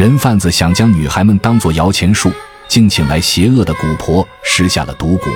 [0.00, 2.32] 人贩子想将女孩们当作摇钱树，
[2.66, 5.30] 竟请来邪恶的蛊婆施下了毒蛊。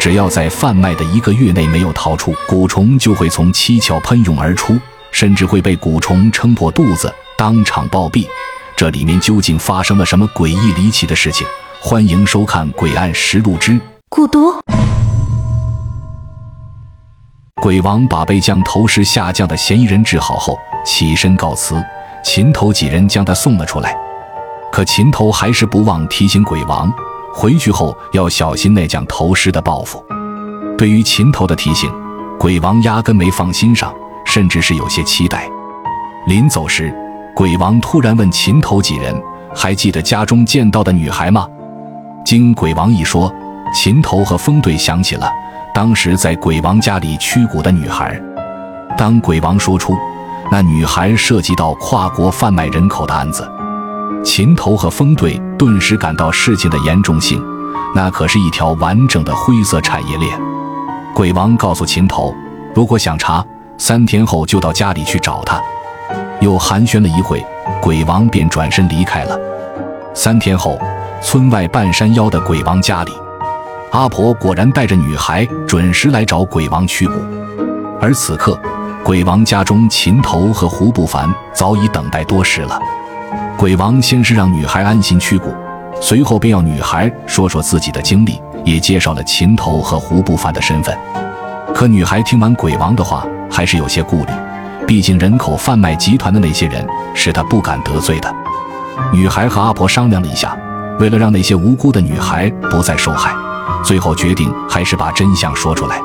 [0.00, 4.76] 只要在贩卖的一个月内没有逃出，蛊虫就会从七窍喷涌而出，
[5.12, 8.26] 甚至会被蛊虫撑破肚子，当场暴毙。
[8.76, 11.46] 这里面究竟发生了什么诡异离奇的事情？
[11.80, 13.80] 欢迎收看《诡案实录之
[14.10, 14.50] 蛊毒》。
[17.62, 21.80] 鬼王把被降头师下降的嫌疑人治好后，起身告辞。
[22.22, 23.96] 秦头几人将他送了出来，
[24.72, 26.92] 可秦头还是不忘提醒鬼王。
[27.32, 30.04] 回去后要小心那将头尸的报复。
[30.76, 31.90] 对于秦头的提醒，
[32.38, 33.94] 鬼王压根没放心上，
[34.24, 35.48] 甚至是有些期待。
[36.26, 36.92] 临走时，
[37.34, 39.14] 鬼王突然问秦头几人
[39.54, 41.46] ：“还记得家中见到的女孩吗？”
[42.26, 43.32] 经鬼王一说，
[43.72, 45.30] 秦头和风队想起了
[45.72, 48.20] 当时在鬼王家里驱蛊的女孩。
[48.98, 49.96] 当鬼王说出
[50.50, 53.50] 那女孩涉及到跨国贩卖人口的案子。
[54.24, 57.42] 秦头和风队顿时感到事情的严重性，
[57.94, 60.38] 那可是一条完整的灰色产业链。
[61.14, 62.34] 鬼王告诉秦头，
[62.74, 63.44] 如果想查，
[63.78, 65.60] 三天后就到家里去找他。
[66.40, 67.44] 又寒暄了一会，
[67.80, 69.38] 鬼王便转身离开了。
[70.14, 70.78] 三天后，
[71.22, 73.12] 村外半山腰的鬼王家里，
[73.92, 77.12] 阿婆果然带着女孩准时来找鬼王驱蛊。
[78.00, 78.58] 而此刻，
[79.04, 82.78] 鬼王家中秦头和胡不凡早已等待多时了。
[83.56, 85.54] 鬼王先是让女孩安心驱蛊，
[86.00, 90.96] 随后便要女孩说说自己的经历，也介绍了秦头和胡不凡的身份。
[91.74, 94.32] 可女孩听完鬼王的话，还是有些顾虑，
[94.86, 98.32] 毕竟人口贩卖集团的那些人是她不敢得罪的。
[99.12, 100.56] 女孩和阿婆商量了一下，
[100.98, 103.34] 为了让那些无辜的女孩不再受害，
[103.82, 105.98] 最后决定还是把真相说出来。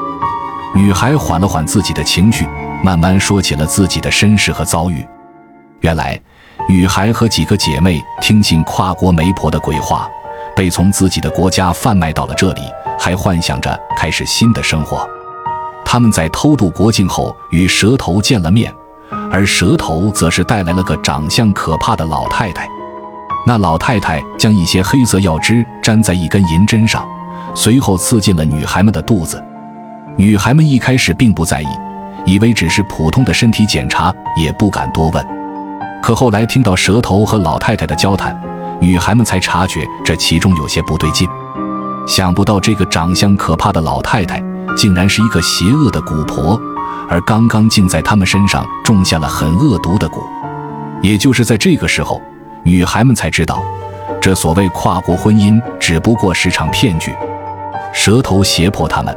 [0.73, 2.45] 女孩缓了缓自己的情绪，
[2.85, 5.03] 慢慢说起了自己的身世和遭遇。
[5.81, 6.19] 原来。
[6.69, 10.09] 女孩和几个姐妹听信跨国媒婆的鬼话，
[10.55, 12.61] 被从自己的国家贩卖到了这里，
[12.97, 15.07] 还幻想着开始新的生活。
[15.83, 18.73] 他们在偷渡国境后与蛇头见了面，
[19.29, 22.67] 而蛇头则是带来了个长相可怕的老太太。
[23.45, 27.05] 那老太太将一些黑色药汁粘在一根银针上，
[27.53, 29.43] 随后刺进了女孩们的肚子。
[30.15, 31.67] 女孩们一开始并不在意，
[32.25, 35.25] 以为只是普通的身体检查，也不敢多问。
[36.01, 38.39] 可后来听到蛇头和老太太的交谈，
[38.79, 41.27] 女孩们才察觉这其中有些不对劲。
[42.07, 44.39] 想不到这个长相可怕的老太太，
[44.77, 46.59] 竟然是一个邪恶的蛊婆，
[47.09, 50.19] 而刚刚竟在他们身上种下了很恶毒的蛊。
[51.01, 52.21] 也就是在这个时候，
[52.63, 53.63] 女孩们才知道，
[54.21, 57.11] 这所谓跨国婚姻只不过是场骗局。
[57.93, 59.15] 蛇头胁迫他们，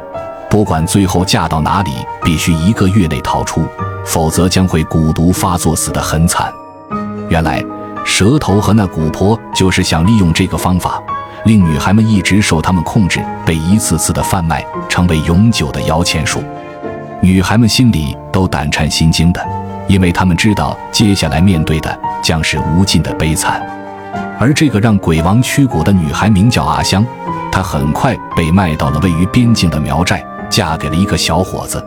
[0.49, 1.91] 不管最后嫁到哪里，
[2.23, 3.63] 必须一个月内逃出，
[4.03, 6.51] 否则将会蛊毒发作，死得很惨。
[7.29, 7.63] 原来，
[8.03, 10.99] 蛇头和那蛊婆就是想利用这个方法，
[11.45, 16.43] 令女孩们一直受他们控制，被一次次的贩卖，成为永久的摇钱树。
[17.21, 19.45] 女孩们心里都胆颤心惊的，
[19.87, 23.61] 因为她们知道接下来面对的将是无尽的悲惨。
[24.39, 27.05] 而这个让鬼王驱蛊的女孩名叫阿香，
[27.51, 31.83] 她很快被卖到了位于边境的苗寨，嫁给了一个小伙子。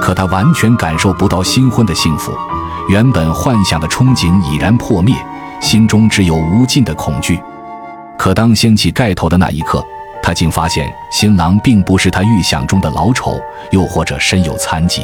[0.00, 2.32] 可她完全感受不到新婚的幸福。
[2.88, 5.14] 原本幻想的憧憬已然破灭，
[5.60, 7.38] 心中只有无尽的恐惧。
[8.18, 9.84] 可当掀起盖头的那一刻，
[10.22, 13.40] 他竟发现新郎并不是他预想中的老丑，
[13.70, 15.02] 又或者身有残疾，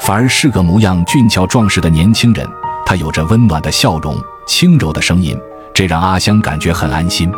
[0.00, 2.46] 反而是个模样俊俏壮实的年轻人。
[2.84, 4.16] 他有着温暖的笑容，
[4.46, 5.38] 轻柔的声音，
[5.72, 7.30] 这让阿香感觉很安心。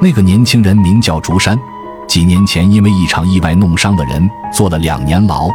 [0.00, 1.58] 那个年轻人名叫竹山，
[2.06, 5.48] 几年前因为一场意外弄伤了人，坐了两年牢。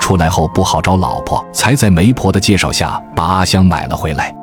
[0.00, 4.34] 出来后不好找老婆，才在媒婆的介绍下把阿香买了回来。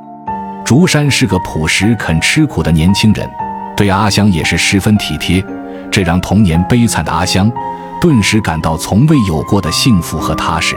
[0.66, 3.29] 竹山是个朴实肯吃苦的年轻人，
[3.77, 5.44] 对阿香也是十分体贴，
[5.91, 7.51] 这让童年悲惨的阿香
[7.99, 10.75] 顿时感到从未有过的幸福和踏实。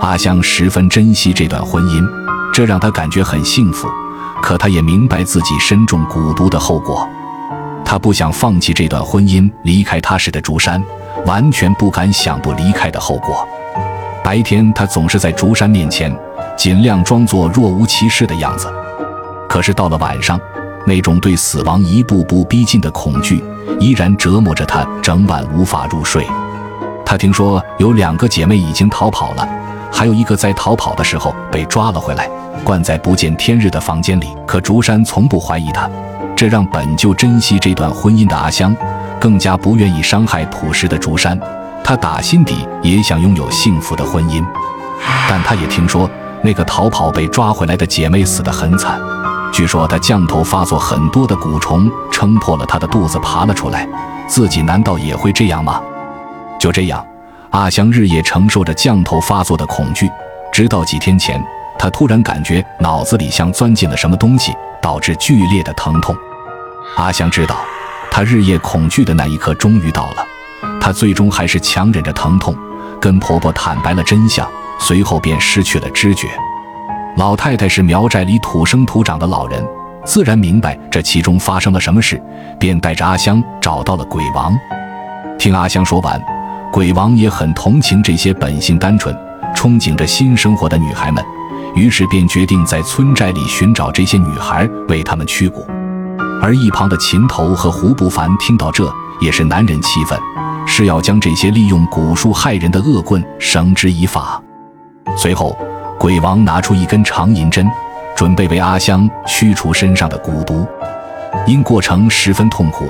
[0.00, 2.06] 阿香十分珍惜这段婚姻，
[2.52, 3.88] 这让她感觉很幸福。
[4.40, 7.08] 可她也明白自己身中蛊毒的后果，
[7.86, 10.82] 他不想放弃这段婚姻，离开他时的竹山，
[11.24, 13.46] 完全不敢想不离开的后果。
[14.24, 16.14] 白天，他总是在竹山面前，
[16.56, 18.68] 尽量装作若无其事的样子。
[19.48, 20.38] 可是到了晚上，
[20.84, 23.42] 那种对死亡一步步逼近的恐惧，
[23.78, 26.26] 依然折磨着他，整晚无法入睡。
[27.04, 29.48] 他听说有两个姐妹已经逃跑了，
[29.92, 32.28] 还有一个在逃跑的时候被抓了回来，
[32.64, 34.26] 关在不见天日的房间里。
[34.44, 35.88] 可竹山从不怀疑他，
[36.36, 38.76] 这让本就珍惜这段婚姻的阿香，
[39.18, 41.38] 更加不愿意伤害朴实的竹山。
[41.82, 44.44] 他打心底也想拥有幸福的婚姻，
[45.30, 46.10] 但他也听说
[46.42, 49.00] 那个逃跑被抓回来的姐妹死得很惨，
[49.50, 53.88] 据说她降头发作，很多的蛊虫撑破了她的肚子爬了出来，
[54.26, 55.80] 自己难道也会这样吗？
[56.58, 57.02] 就这样，
[57.50, 60.10] 阿香日夜承受着降头发作的恐惧，
[60.52, 61.42] 直到几天前，
[61.78, 64.52] 她突然感觉脑子里像钻进了什么东西，
[64.86, 66.16] 导致剧烈的疼痛。
[66.94, 67.56] 阿香知道，
[68.08, 70.24] 他日夜恐惧的那一刻终于到了，
[70.80, 72.56] 他最终还是强忍着疼痛，
[73.00, 74.48] 跟婆婆坦白了真相，
[74.78, 76.28] 随后便失去了知觉。
[77.16, 79.60] 老太太是苗寨里土生土长的老人，
[80.04, 82.22] 自然明白这其中发生了什么事，
[82.56, 84.56] 便带着阿香找到了鬼王。
[85.36, 86.22] 听阿香说完，
[86.72, 89.12] 鬼王也很同情这些本性单纯、
[89.52, 91.24] 憧憬着新生活的女孩们，
[91.76, 95.64] 于是便决定在村寨里寻找这些女孩，为她们驱蛊。
[96.42, 100.18] 而一旁的秦头和胡不凡听到这，也是男人气愤，
[100.66, 104.42] 是要将这些利用蛊术害人的恶棍绳之以法。
[105.16, 105.56] 随后。
[105.98, 107.66] 鬼王拿出一根长银针，
[108.14, 110.66] 准备为阿香驱除身上的蛊毒。
[111.46, 112.86] 因过程十分痛苦，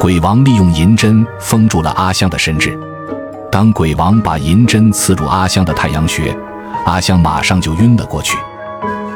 [0.00, 2.76] 鬼王利用银针封住了阿香的神智。
[3.52, 6.36] 当鬼王把银针刺入阿香的太阳穴，
[6.84, 8.36] 阿香马上就晕了过去。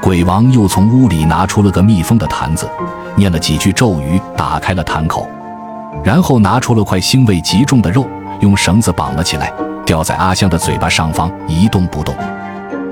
[0.03, 2.69] 鬼王又从屋里拿出了个密封的坛子，
[3.17, 5.27] 念了几句咒语，打开了坛口，
[6.05, 8.07] 然后拿出了块腥味极重的肉，
[8.41, 9.51] 用绳子绑了起来，
[9.87, 12.15] 吊在阿香的嘴巴上方，一动不动。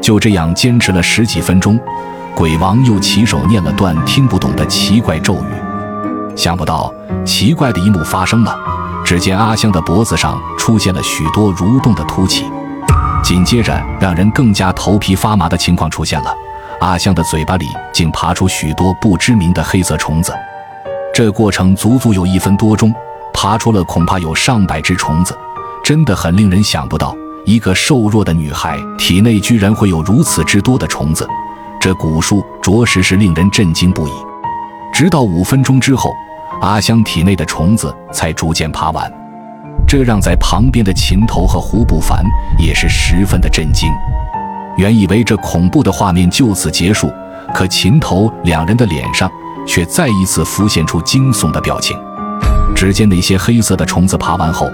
[0.00, 1.78] 就这样坚持了十几分钟，
[2.34, 6.34] 鬼王又起手念了段听不懂的奇怪咒语。
[6.34, 6.92] 想不到
[7.26, 8.58] 奇怪的一幕发生了，
[9.04, 12.50] 只见阿香的脖子上出现了许多蠕动的凸起，
[13.22, 16.34] 紧接着让人更加头皮发麻的情况出现了，
[16.80, 20.34] 阿香的嘴巴里竟爬出许多不知名的黑色虫子。
[21.14, 22.92] 这过程足足有一分多钟，
[23.32, 25.36] 爬出了恐怕有上百只虫子，
[25.84, 27.14] 真的很令人想不到。
[27.44, 31.26] 一个瘦弱的女孩体内居然会有如此之多的虫子，
[31.80, 34.12] 这蛊术着实是令人震惊不已。
[34.92, 36.12] 直到五分钟之后，
[36.60, 39.12] 阿香体内的虫子才逐渐爬完，
[39.86, 42.24] 这让在旁边的秦头和胡不凡
[42.58, 43.88] 也是十分的震惊。
[44.76, 47.12] 原以为这恐怖的画面就此结束，
[47.54, 49.30] 可秦头两人的脸上
[49.66, 51.96] 却再一次浮现出惊悚的表情。
[52.74, 54.66] 只见那些黑色的虫子爬完后。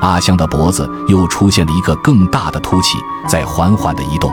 [0.00, 4.30] 阿香的脖子又出现了一个更大的凸起，在缓缓地移动。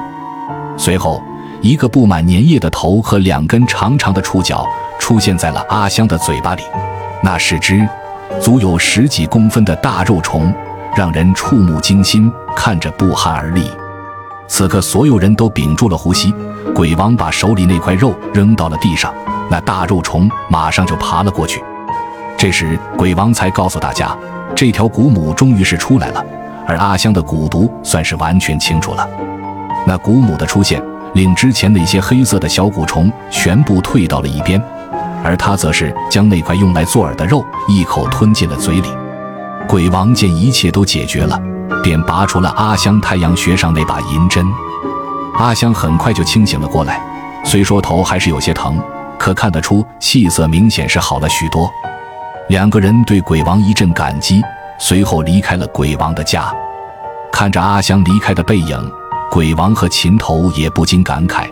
[0.76, 1.22] 随后，
[1.62, 4.68] 一个布满粘液的头和两根长长的触角
[5.00, 6.64] 出现在了阿香的嘴巴里。
[7.24, 7.88] 那是只
[8.40, 10.54] 足有十几公分的大肉虫，
[10.96, 13.70] 让人触目惊心，看着不寒而栗。
[14.48, 16.34] 此刻，所有人都屏住了呼吸。
[16.76, 19.14] 鬼王把手里那块肉扔到了地上，
[19.50, 21.64] 那大肉虫马上就爬了过去。
[22.38, 24.16] 这时，鬼王才告诉大家。
[24.54, 26.24] 这条古母终于是出来了，
[26.68, 29.08] 而阿香的蛊毒算是完全清除了。
[29.88, 30.82] 那古母的出现，
[31.14, 34.62] 令之前那些黑色的小蛊虫全部退到了一边，
[35.24, 38.90] 而他则是将那块用来做饵的肉一口吞进了嘴里。
[39.68, 41.40] 鬼王见一切都解决了，
[41.84, 44.46] 便拔出了阿香太阳穴上那把银针。
[45.36, 47.02] 阿香很快就清醒了过来，
[47.46, 48.78] 虽说头还是有些疼，
[49.18, 51.72] 可看得出气色明显是好了许多。
[52.50, 54.42] 两个人对鬼王一阵感激，
[54.78, 56.54] 随后离开了鬼王的家。
[57.32, 58.92] 看着阿香离开的背影，
[59.30, 61.50] 鬼王和秦头也不禁感慨：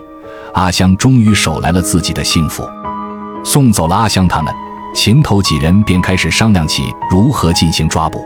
[0.52, 2.68] 阿香终于守来了自己的幸福。
[3.44, 4.54] 送走了阿香他们，
[4.94, 8.24] 秦头几人便开始商量起如何进行抓捕。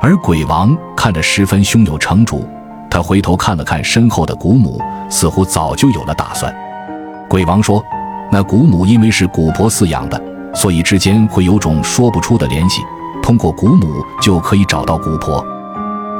[0.00, 2.48] 而鬼王看着十分胸有成竹，
[2.90, 4.80] 他回头看了看身后的古母，
[5.10, 6.54] 似乎早就有了打算。
[7.28, 7.84] 鬼王说
[8.32, 10.20] ：“那古母因为是古婆饲养的。”
[10.52, 12.82] 所以之间会有种说不出的联系，
[13.22, 15.44] 通过古母就可以找到古婆。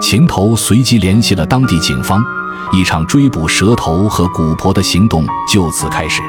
[0.00, 2.22] 秦头随即联系了当地警方，
[2.72, 6.22] 一场追捕蛇头和古婆的行动就此开始。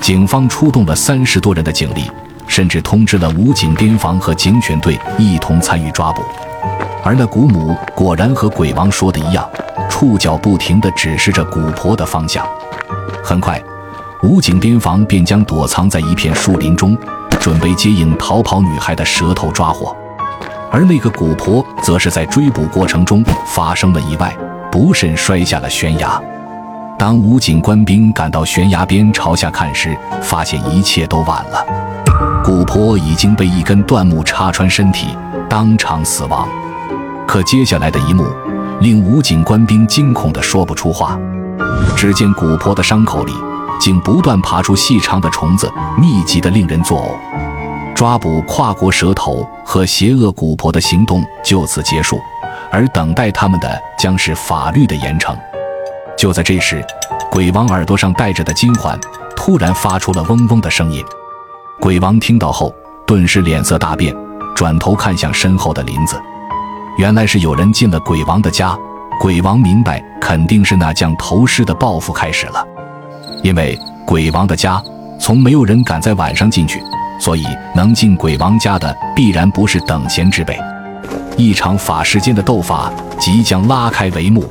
[0.00, 2.10] 警方出动了三十多人的警力，
[2.46, 6.22] 甚至通知了武警边防和警犬队一同参与抓捕。
[7.04, 9.48] 而那古母果然和鬼王说的一样，
[9.88, 12.46] 触角不停地指示着古婆的方向。
[13.22, 13.62] 很快，
[14.22, 16.96] 武警边防便将躲藏在一片树林中。
[17.38, 19.96] 准备接应逃跑女孩的蛇头抓获，
[20.70, 24.36] 而那个蛊婆则是在追捕过程中发生了意外，
[24.70, 26.20] 不慎摔下了悬崖。
[27.00, 31.64] 当武警官兵赶到悬崖边朝下看时，发现一切都晚了，
[32.44, 35.16] 蛊婆已经被一根断木插穿身体，
[35.48, 36.46] 当场死亡。
[37.26, 38.26] 可接下来的一幕
[38.82, 41.18] 令武警官兵惊恐的说不出话。
[41.96, 43.32] 只见蛊婆的伤口里。
[43.80, 47.94] 竟不断爬出细长的虫子，密集的令人作呕。
[47.94, 52.20] 抓捕跨国蛇头和邪恶蛊婆的行动就此结束，
[52.70, 55.34] 而等待他们的将是法律的严惩。
[56.20, 56.84] 就在这时，
[57.30, 59.00] 鬼王耳朵上戴着的金环
[59.34, 61.02] 突然发出了嗡嗡的声音。
[61.80, 62.74] 鬼王听到后，
[63.06, 64.14] 顿时脸色大变，
[64.54, 66.20] 转头看向身后的林子，
[66.98, 68.76] 原来是有人进了鬼王的家。
[69.18, 72.62] 鬼王明白，肯定是那将头尸的报复开始了，
[73.42, 74.78] 因为鬼王的家
[75.18, 76.82] 从没有人敢在晚上进去，
[77.18, 80.54] 所以能进鬼王家的必然不是等闲之辈。
[81.38, 84.44] 一场法师间的斗法即将拉开帷幕。